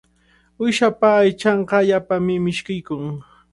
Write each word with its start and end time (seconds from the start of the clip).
Uyshapa 0.63 1.09
aychanqa 1.23 1.75
allaapami 1.81 2.35
mishkiykun. 2.45 3.03